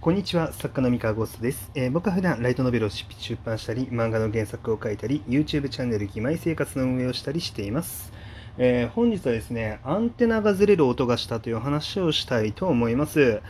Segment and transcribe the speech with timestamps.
[0.00, 8.10] こんにちは、作家の三河ゴーストです、えー僕は普段ライトノベルを出版したり、漫画の原作を書いたり、YouTube チャンネル義妹生活の運営をしたりしています。
[8.56, 13.42] えー本日はですね、アンテナがずれる音がしたという話をしたいと思います。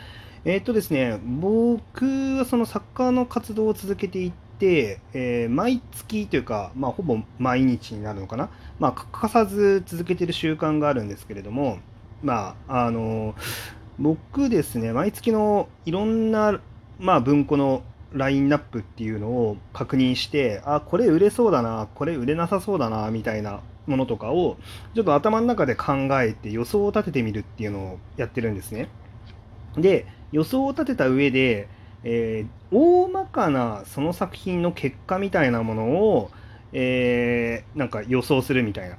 [0.45, 2.05] えーっとですね、僕
[2.39, 11.79] はそのサッカーの活動を続けていって、えー毎月というか、まあ、ほぼ毎日になるのかな、まあ、欠かさず続けてる習慣があるんですけれども、
[12.25, 13.37] まあ、あの
[14.01, 16.61] 僕ですね、毎月のいろんな、
[16.99, 24.57] まあ、文庫のラインナップっていうのを確認して、あ、これ売れそうだな、これ売れなさそうだな、みたいなものとかを、
[24.95, 25.93] ちょっと頭の中で考
[26.23, 28.89] えて予想を立ててみるっていうのをやってるんですね。
[29.77, 31.69] で、予想を立てた上で、
[32.03, 36.31] えー大まかなその作品の結果みたいなものを、
[36.73, 38.97] えーなんか予想するみたいな。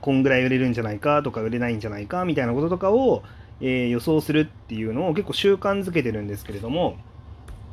[0.00, 3.22] こんぐらい売れるんじゃないかとか売れないんじゃないかみたいなこととかを、
[3.60, 6.96] えー予想するっていうのを結構習慣づけてるんですけれども、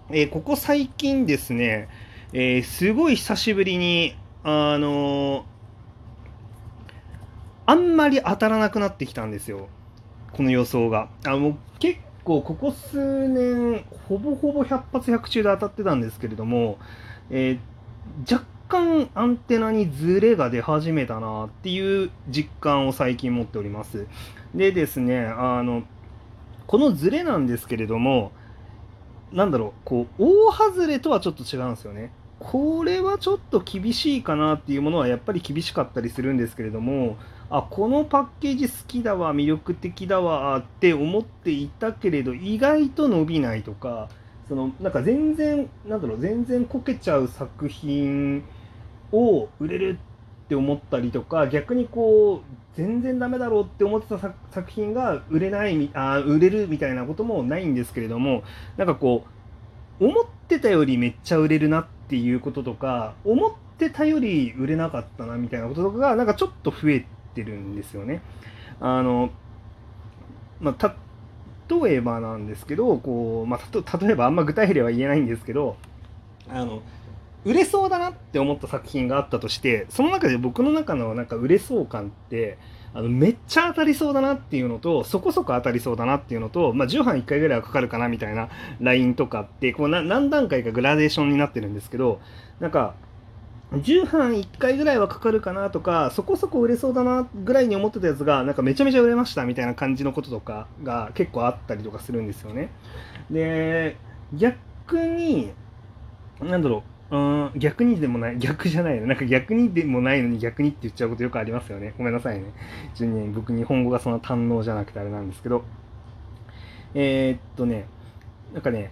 [0.09, 1.90] えーここ最近ですね、
[2.34, 5.45] えーすごい久しぶりに、あの
[7.66, 9.67] あんまり当たらなくなってきたんですよ。
[10.31, 11.09] この予想が。
[11.26, 16.78] あも結構ここ数年、ほぼほぼ100発100中で当たってたんですけれども、
[17.30, 17.59] えー
[18.31, 24.08] 若干アンテナにズレが出始めたなっていう実感を最近持っております。
[24.54, 25.84] でですね、あの、
[26.68, 28.32] このズレなんですけれども、
[29.32, 32.12] なんだろう、こう、大外れとはちょっと違うんですよね。
[32.40, 37.18] これはちょっと厳しいかなっていうものはやっぱり厳しかったりするんですけれども、
[37.50, 44.10] あ、このパッケージ好きだわ、魅力的だわって思っていたけれど、意外と伸びないとか、
[44.48, 48.44] そのなんか全然、なんだろう、全然こけちゃう作品
[49.11, 50.00] を売れる
[50.45, 54.19] って思ったりとか、逆にこう、全然ダメだろうって思ってた
[54.52, 58.44] 作品が売れないあ、売れるみたいなこともないんですけれども、
[58.77, 59.25] なんかこ
[59.99, 68.21] う、思ってたよりめっちゃ売れるなっていうこととか、思ってたより売れなかったなみたいなこととかが、なんかちょっと増えてるんですよね。
[68.80, 69.32] あの、
[70.59, 70.95] まあ、
[71.70, 75.77] 例えばなんですけど、こう、まあ、例えばあんま具体例は言えないんですけど、
[76.49, 76.82] あの、
[77.47, 82.58] 売れそうだなって思った作品があったとして、その中で僕の中のなんか売れそう感って、
[82.93, 88.49] あのめっちゃ当たりそうだなっていうのと、そこそこ当たりそうだなっていうのと、まあ、10班1回ぐらいはかかるかなみたいな
[88.81, 92.19] ラインとかって、こう何段階かグラデーションになってるんですけど、
[92.59, 92.95] なんか、
[93.71, 102.71] 10班1回ぐらいはかかるかなとか、そこそこ売れそうだなぐらいに思ってたやつが、なんかめちゃめちゃ売れましたみたいな感じのこととかが結構あったりとかするんですよね。
[103.31, 103.95] で、
[104.33, 105.53] 逆に、
[106.41, 109.08] なんだろう、うん、逆にでもない、逆じゃないの。
[109.08, 111.94] なんか逆にでもないのに逆にって言っちゃうことよくありますよね。
[111.98, 112.45] ごめんなさいね。
[112.95, 115.64] ちょっとね、僕日本語がそんな堪能じゃなくてあれなんですけど。
[116.94, 117.88] えーっとね、
[118.54, 118.92] なんかね、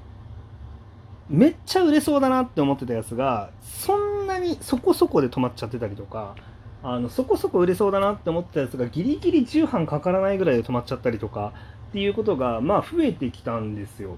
[1.29, 6.35] めっちゃ売れそうだなって思ってたやつが、そんなにそこそこで止まっちゃってたりとか、
[6.83, 11.51] あのそこそこ売れそうだなって思ってたやつがギリギリ10班かからないぐらいで止まっちゃったりとか
[11.89, 14.17] っていうことが、まあ増えてきたんですよ。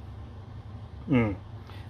[1.09, 1.37] うん。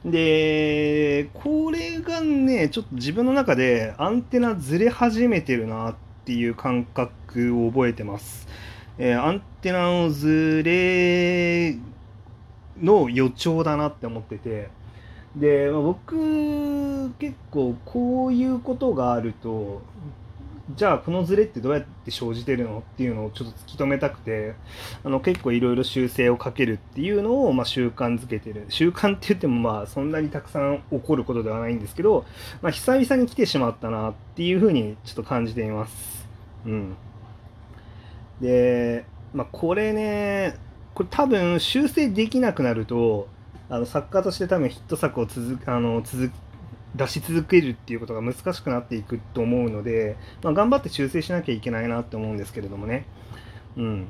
[0.05, 8.47] で、これがね、ちょっと自分の中でアンテナずれ始めてるなっていう感覚を覚えてます。
[8.97, 11.75] えーアンテナのずれ
[12.81, 14.69] の予兆だなって思ってて、
[15.35, 19.81] で、まあ僕、結構こういうことがあると、
[20.75, 24.53] じゃあこのズレってどうやって生じてるのっていうのをちょっと突き止めたくて、
[25.03, 28.65] あの結構いろいろ修正をかけるっていうのをまあ習慣づけてる。
[28.67, 32.25] 習慣って言ってもまあそんなにたくさん起こることではないんですけど、
[32.61, 36.27] まあ久々に来てしまったなっていうふうにちょっと感じています。
[36.65, 36.97] うん。
[38.41, 40.57] で、まあこれね、
[40.93, 43.29] これ多分修正できなくなると、
[43.69, 46.31] あの作家として多分ヒット作を続あの続
[46.97, 53.05] 出し続けるっていうことが難しくなっていくと思うので、まあ、頑張って修正しなきゃいけないなって思うんですけれどもね。
[53.77, 54.07] うん。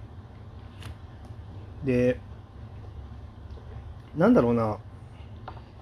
[1.83, 2.19] で、
[4.15, 4.77] なんだろうな。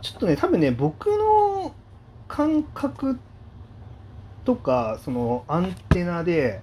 [0.01, 1.73] ちょっとね、多分ね、僕の
[2.27, 3.19] 感覚
[4.43, 6.61] とか、そのアンテナで、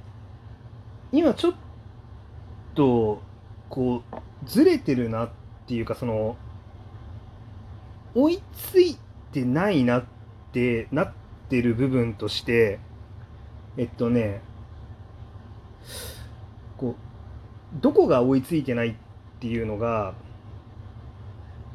[1.12, 1.54] 今ちょっ
[2.74, 3.22] と、
[3.68, 5.30] こう、ずれてるなっ
[5.66, 6.36] ていうか、その、
[8.14, 8.98] 追いつい
[9.32, 10.21] てないなって
[10.90, 11.12] なっ
[11.48, 12.78] てる部分として、
[13.76, 14.42] えっとね、
[16.76, 18.94] こう、どこが追いついてないっ
[19.40, 20.14] ていうのが、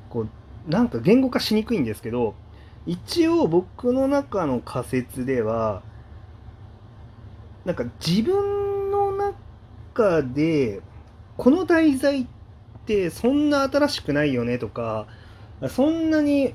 [0.09, 2.35] こう、なんか言語化しにくいんですけど、
[2.85, 5.81] 一応僕の中の仮説では、
[7.65, 10.81] なんか自分の中で、
[11.35, 12.27] この題材っ
[12.85, 15.07] てそんな新しくないよねとか、
[15.69, 16.53] そんなに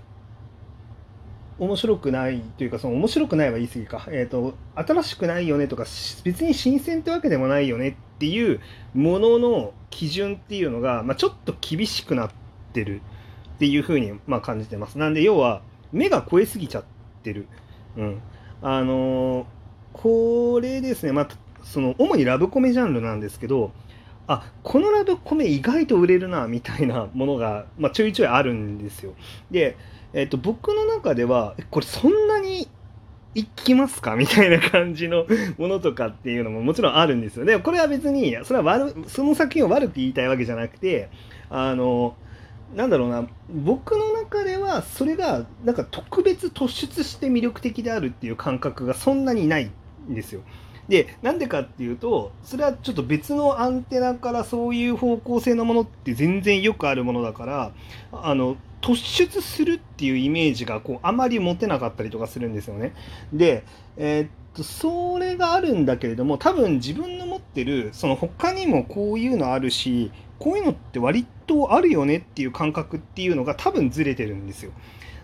[1.59, 5.85] 面白くないというかその面白くないは言い過ぎか、えーと、新しくないよねとか
[6.25, 8.61] 別に新鮮ってわけでもないよねっていう
[8.95, 12.31] ものの基準っていうのが、まあ、ちょっと厳しくなっ
[12.73, 13.03] てる
[13.55, 14.99] っていうふうにまあ感じてます。
[14.99, 15.63] なんで要は
[15.93, 16.85] 目が超えすぎちゃっ
[17.23, 17.47] てる。
[17.97, 18.23] うん、
[18.63, 19.45] あのー、
[19.93, 21.29] これですね、まあ、
[21.63, 23.73] その主にラブコメジャンルなんですけど
[24.27, 29.15] あこのラブコメ意外と売れるなみたいなものが、まあ、ちょいちょいあるんですよ。
[29.51, 29.77] で
[30.14, 32.69] えっ、と、僕の中では、これそんなに
[33.35, 34.14] いきますか？
[34.17, 35.26] みたいな感じの
[35.59, 37.44] ものとかっていうのももちろんあるんですよ。
[37.44, 41.09] で、これは別に、それは悪、その作品を悪く言いたいわけじゃなくて、
[41.50, 42.14] あの、
[42.75, 49.70] なんだろうな、僕の中ではそれがなんか特別突出して魅力的であるっていう感覚がそんなにない
[50.11, 50.41] んですよ。
[50.88, 57.73] で、なんでかっていうと、それはちょっと別のアンテナからそういう方向性のものって全然よくあるものだから、
[58.11, 62.93] あの、突出するっていうイメージがこうあまり持てなかったりとかするんですよね。
[63.32, 63.64] で、
[63.96, 74.73] えー、っとそれがあるんだけれども多分自分の持ってるその他にもこういうのあるしこういうのって割とあるよねっていう感覚っていうのが多分ずれてるんですよ。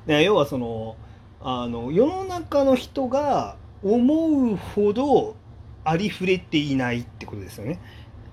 [0.06, 0.96] で要はその
[1.40, 5.37] あの世の中の人が思うほど
[5.84, 7.81] ありふれていないってことですよね。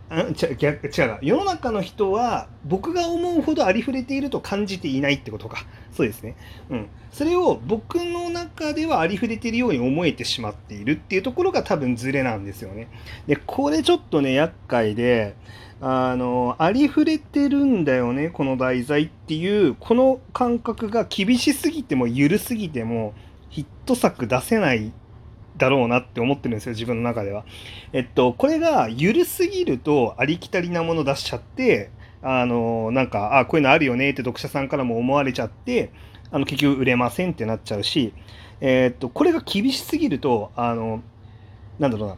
[0.09, 5.65] あ違逆違う世の中の人は僕が思うほどありふれていると感じていないってことか。
[5.91, 6.35] そうですね。
[6.69, 6.87] うん。
[7.11, 12.87] それを僕の中ではありふれているように思えてしまっているっていうところが多分ズレなんですよね。
[13.25, 15.35] でこれちょっとね厄介で
[15.81, 23.13] あのありふれてるんだよねこの題材っていうこの感覚が厳しすぎても緩すぎても
[23.49, 24.91] ヒット作出せない
[25.57, 27.45] だろうなって思ってるんですよ自分の中では。
[27.93, 31.89] えっとこれが緩すぎるとありきたりなもの出しちゃって
[32.21, 35.91] あのなんかあこういうのあるよねって読者さんからも思われちゃって
[36.31, 38.13] あの結局売れませんってなっちゃうし、
[38.61, 41.01] えっとこれが厳しすぎるとあの
[41.79, 42.17] なんだろうな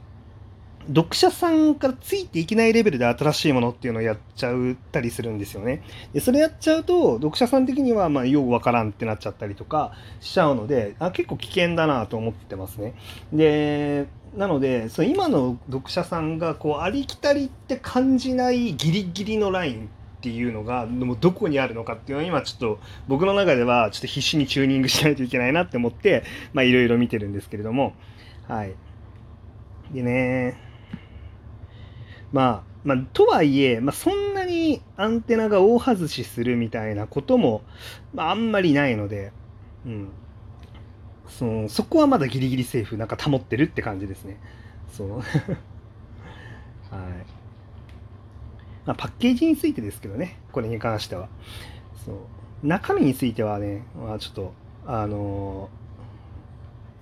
[0.87, 5.83] 読者さんからついていけないレベルで新しいものっていうのをやっちゃったりするんですよね。
[6.13, 12.93] でそれやっちゃうと読者さん的にはまあよくわからんってなっちゃったりとかしちゃうのであ結構危険だなと思ってますね。
[13.33, 26.23] でなのでその今の読者さんがこうありきたりって感じないギリギリのラインっていうのがもどこにあるのかっていうのは今ちょっと僕の中ではちょっと必死にチューニングしないといけないなって思って
[26.53, 27.93] まあいろいろ見てるんですけれども
[28.47, 28.73] はい。
[29.91, 30.66] でね
[32.31, 37.61] まあ、まあ、とはいえ、まあ、そんなにアンテナが大外しするみたいなことも、
[38.13, 39.31] まあ、あんまりないので、
[39.85, 40.09] うん。
[41.27, 44.39] そのそこはまだギリギリセーフ、なんか保ってるって感じですね。
[44.93, 45.09] そう。
[45.19, 45.25] はい。
[48.85, 51.27] まあ、パッケージについてですけどね、これに関しては。
[52.05, 52.15] そう。
[52.63, 54.53] 中身についてはね、まあ、ちょっと、
[54.85, 55.69] あの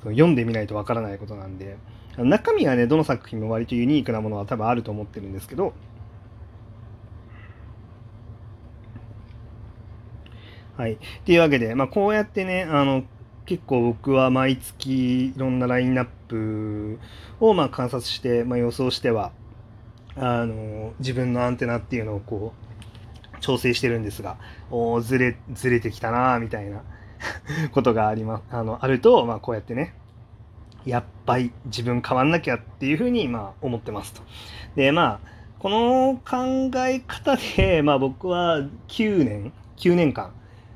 [0.03, 1.77] ー、読んでみないとわからないことなんで、
[2.17, 5.73] 中身はね、どの作品も割とユニークなものは多分あると思ってるんですけど、
[10.77, 10.93] はい。
[10.93, 13.03] っていうわけで、まあ、こうやってね、あの、
[13.45, 16.99] 結構僕は毎月いろんなラインナップ
[17.39, 19.31] をまあ観察して、まあ、予想しては、
[20.17, 22.53] あの、自分のアンテナっていうのをこ
[23.37, 24.37] う、調整してるんですが、
[24.71, 26.83] おずれ、ずれてきたなみたいな
[27.71, 29.93] ことがあります、あの、あると、まあ、こうやってね、
[30.85, 34.21] やっぱり自分変わんなきゃっていうふうにまあ思ってますと。
[34.75, 40.31] でまあこの考え方で、まあ、僕は9年9年間、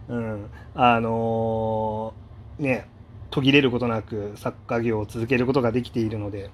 [0.08, 2.88] うん、あのー、ね
[3.30, 6.50] 途切れることなく作家業を続けることができているので、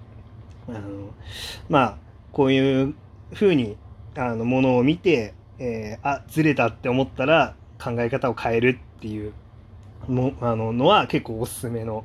[0.68, 1.14] あの
[1.70, 1.98] まあ
[2.34, 2.94] こういう
[3.34, 3.78] ふうに
[4.18, 9.34] あのものを見て、えー、あずれたって思ったら考え方を変えるっていう
[10.08, 12.04] もあののは結構おすすめの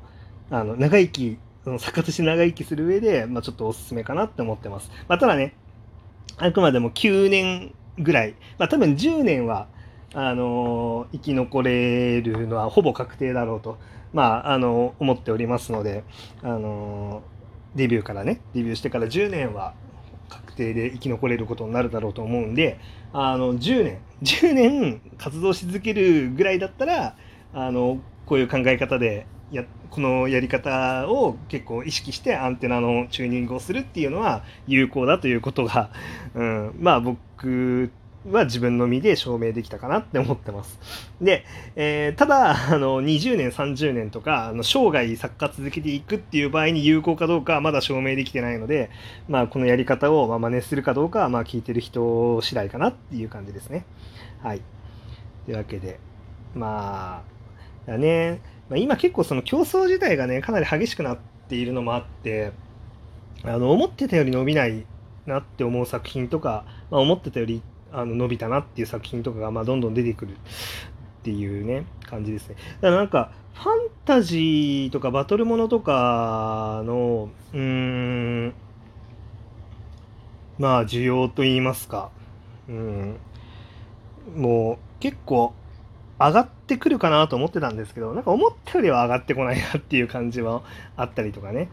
[0.50, 4.90] あの、長生き、その作家として長生きする上で、まあ、ちょっとおすすめかなって思ってます。
[5.08, 5.54] まあ、ただね、
[6.38, 9.68] あくまでも9年ぐらい、まあ、多分10年は、
[10.12, 13.78] あの生き残れるのはほぼ確定だろうと、
[14.12, 16.02] まあ、あの思っておりますので、
[16.42, 17.22] あの
[17.76, 19.74] デビューからね、デビューしてから10年は
[20.28, 22.80] 確定で生き残れることになるだろうと思うんで、
[23.12, 27.16] あの、10年、10年活動し続けるぐらいだったら、
[27.52, 35.90] あの、こういう考え方でやこのやり方を結構意識してアンテナのチューニングをするっていうのは有効だということが、
[36.34, 37.90] うん、まあ僕
[38.30, 40.78] は自分の身で証明できたかなって思ってます。
[41.20, 48.90] で、えー、ただ、あの、20年、30年とか、あの生涯作家続けていくっていう場合に有効かどうかはまだ証明できてないので、
[49.28, 53.86] まあ、このやり方をま真似するかどうかは、まあ、聞いてる人次第かなっていう感じですね。
[54.42, 54.60] はい。
[55.46, 55.98] というわけで、
[56.54, 57.22] ま
[57.86, 62.52] あ、だね、まあ、今結構その競争自体がね、かなり激しくなっているのもあって、
[63.44, 64.86] あの、思ってたより伸びない
[65.26, 67.62] なって思う作品とか、まあ、思ってたより
[67.92, 70.36] あの伸びたなっていう作品とかが、まあ、どんどん出てくるっ
[71.22, 72.54] ていうね、感じですね。
[72.80, 78.54] だからなんか、ファンタジーとかバトルものとかの、うーん、
[80.58, 82.10] まあ、需要と言いますか、
[82.68, 83.16] うん、
[84.36, 85.54] もう結構
[86.20, 90.62] 上がってくるかなと思ってたんですけど、なんか思ったよりは上がってこないなっていう感じは
[90.96, 91.68] あったりとかね。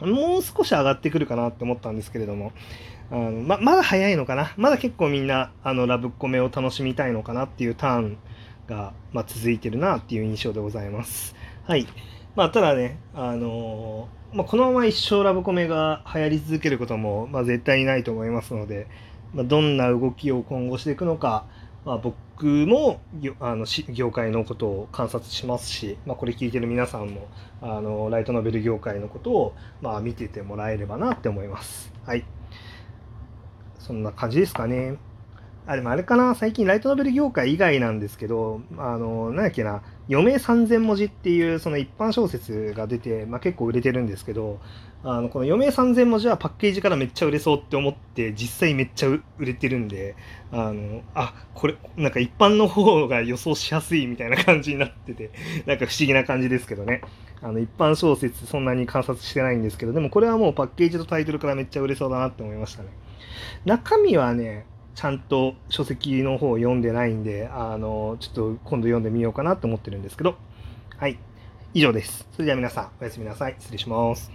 [0.00, 2.52] もう少し上がってくるかなって思ったんですけれども、
[3.10, 4.52] あのままだ早いのかな？
[4.56, 8.18] まだ結構みんなあのラブコメを楽しみたいのかなっていうターン
[8.66, 11.34] が、まあ、続いてるなっていう印象でございます。
[11.64, 11.86] はい。
[12.36, 18.86] まあ、ただね、あのー、まあ、このまま一生ラブコメが流行り続けることも、まあ、絶対にないと思いますので、
[19.34, 21.44] まあ、どんな動きを今後していくのか、
[21.84, 22.14] まあ、僕
[22.46, 23.00] も
[23.40, 27.28] あの業界のことを観察しますし、まあ、これ聞いてる皆さんも
[27.60, 31.92] あのライトノベル業界のことを、まあ、見ててもらえればなって思います。
[32.04, 32.24] はい。
[33.78, 34.96] そんな感じですかね。
[35.66, 44.58] あ、でもあれかな、最近ライトノベル業界以外なんですけど、あの、なんだっけな、余命3000文字っていうその一般小説が出て、まあ、結構売れてるんですけど、
[45.04, 50.16] あの、この余命3000文字はパッケージからめっちゃ売れそうって思って、実際めっちゃ売れてるんで、
[50.50, 55.30] あの、あ、これ、なんか一般の方が予想しやすいみたいな感じになってて、
[55.66, 57.02] なんか不思議な感じですけどね。
[57.40, 62.88] あの、一般小説そんなに観察してないんですけど、でもこれはもうパッケージとタイトルからめっちゃ売れそうだなって思いましたね。
[63.64, 70.36] 中身はね、ちゃんと書籍の方を読んでないんで、あの、ちょっと今度読んでみようかなと思ってるんですけど、
[70.98, 71.18] はい。
[71.74, 72.26] 以上です。
[72.32, 73.56] それでは皆さん、おやすみなさい。
[73.58, 74.30] 失礼します。